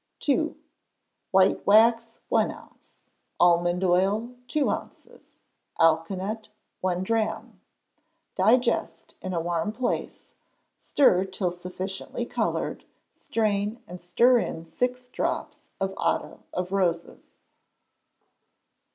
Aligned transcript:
ii. 0.27 0.55
White 1.29 1.67
wax, 1.67 2.21
one 2.27 2.49
ounce; 2.49 3.03
almond 3.39 3.83
oil, 3.83 4.33
two 4.47 4.71
ounces; 4.71 5.37
alkanet, 5.79 6.49
one 6.79 7.03
drachm; 7.03 7.61
digest 8.33 9.13
in 9.21 9.31
a 9.31 9.39
warm 9.39 9.71
place, 9.71 10.33
stir 10.79 11.23
till 11.23 11.51
sufficiently 11.51 12.25
coloured, 12.25 12.83
strain 13.15 13.79
and 13.85 14.01
stir 14.01 14.39
in 14.39 14.65
six 14.65 15.07
drops 15.07 15.69
of 15.79 15.93
otto 15.97 16.39
of 16.51 16.71
roses. 16.71 17.33